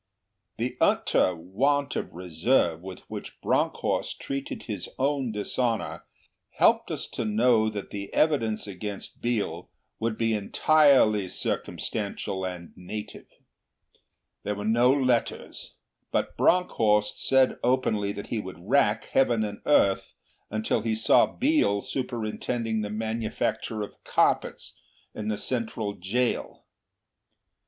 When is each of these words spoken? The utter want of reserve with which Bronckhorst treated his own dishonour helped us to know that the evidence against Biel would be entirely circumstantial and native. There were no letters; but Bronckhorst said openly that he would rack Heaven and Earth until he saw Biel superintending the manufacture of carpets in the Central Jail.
The 0.57 0.77
utter 0.81 1.35
want 1.35 1.95
of 1.95 2.11
reserve 2.15 2.81
with 2.81 3.01
which 3.01 3.39
Bronckhorst 3.39 4.19
treated 4.19 4.63
his 4.63 4.89
own 4.97 5.31
dishonour 5.31 6.07
helped 6.55 6.89
us 6.89 7.05
to 7.09 7.23
know 7.23 7.69
that 7.69 7.91
the 7.91 8.11
evidence 8.11 8.65
against 8.65 9.21
Biel 9.21 9.69
would 9.99 10.17
be 10.17 10.33
entirely 10.33 11.27
circumstantial 11.27 12.43
and 12.43 12.75
native. 12.75 13.27
There 14.41 14.55
were 14.55 14.65
no 14.65 14.91
letters; 14.91 15.75
but 16.11 16.35
Bronckhorst 16.35 17.19
said 17.23 17.59
openly 17.63 18.11
that 18.11 18.29
he 18.29 18.39
would 18.39 18.57
rack 18.59 19.03
Heaven 19.03 19.43
and 19.43 19.61
Earth 19.67 20.15
until 20.49 20.81
he 20.81 20.95
saw 20.95 21.27
Biel 21.27 21.83
superintending 21.83 22.81
the 22.81 22.89
manufacture 22.89 23.83
of 23.83 24.03
carpets 24.03 24.73
in 25.13 25.27
the 25.27 25.37
Central 25.37 25.93
Jail. 25.93 26.65